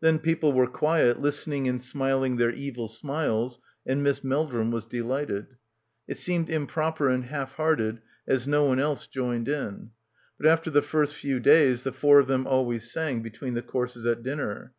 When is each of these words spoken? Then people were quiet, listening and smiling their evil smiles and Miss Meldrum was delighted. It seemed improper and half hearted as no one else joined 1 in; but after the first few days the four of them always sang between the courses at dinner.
Then 0.00 0.18
people 0.18 0.52
were 0.52 0.66
quiet, 0.66 1.20
listening 1.20 1.68
and 1.68 1.80
smiling 1.80 2.38
their 2.38 2.50
evil 2.50 2.88
smiles 2.88 3.60
and 3.86 4.02
Miss 4.02 4.24
Meldrum 4.24 4.72
was 4.72 4.84
delighted. 4.84 5.46
It 6.08 6.18
seemed 6.18 6.50
improper 6.50 7.08
and 7.08 7.26
half 7.26 7.52
hearted 7.54 8.00
as 8.26 8.48
no 8.48 8.64
one 8.64 8.80
else 8.80 9.06
joined 9.06 9.46
1 9.46 9.56
in; 9.56 9.90
but 10.36 10.48
after 10.48 10.70
the 10.70 10.82
first 10.82 11.14
few 11.14 11.38
days 11.38 11.84
the 11.84 11.92
four 11.92 12.18
of 12.18 12.26
them 12.26 12.48
always 12.48 12.90
sang 12.90 13.22
between 13.22 13.54
the 13.54 13.62
courses 13.62 14.04
at 14.06 14.24
dinner. 14.24 14.74